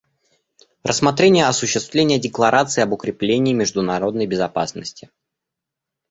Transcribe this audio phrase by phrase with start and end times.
[0.81, 5.11] Рассмотрение осуществления Декларации об укреплении международной безопасности.